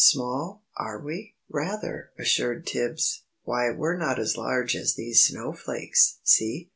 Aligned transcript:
"Small, 0.03 0.63
are 0.77 0.99
we?" 0.99 1.35
"Rather," 1.47 2.09
assured 2.17 2.65
Tibbs; 2.65 3.21
"why 3.43 3.69
we're 3.69 3.97
not 3.99 4.17
as 4.17 4.35
large 4.35 4.75
as 4.75 4.95
these 4.95 5.21
snowflakes, 5.21 6.17
see." 6.23 6.69